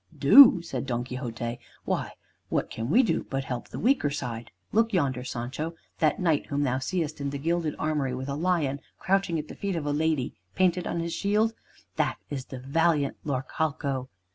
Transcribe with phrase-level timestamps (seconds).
[0.17, 2.13] "Do!" said Don Quixote, "why,
[2.49, 4.49] what can we do but help the weaker side?
[4.71, 8.79] Look yonder, Sancho, that knight whom thou seest in the gilded armory with a lion
[8.97, 11.53] crouching at the feet of a lady painted on his shield,
[11.97, 14.09] that is the valiant Laurcalco.